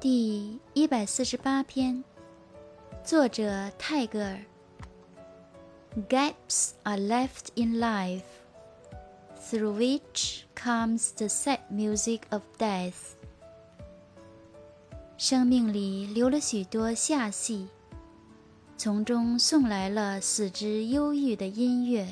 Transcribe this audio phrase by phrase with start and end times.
[0.00, 2.04] 第一百四十八篇
[3.02, 4.38] 作者泰戈尔
[6.08, 8.22] gaps are left in life
[9.40, 13.16] through which comes the sad music of death
[15.16, 17.66] 生命里留了许多下戏
[18.76, 22.06] 从中送来了死之忧郁的音乐